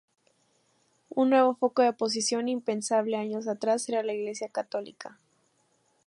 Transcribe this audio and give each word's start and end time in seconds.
Un 1.11 1.29
nuevo 1.29 1.53
foco 1.53 1.83
de 1.83 1.89
oposición, 1.89 2.49
impensable 2.49 3.17
años 3.17 3.47
atrás, 3.47 3.87
era 3.87 4.01
la 4.01 4.13
Iglesia 4.15 4.49
católica. 4.49 5.19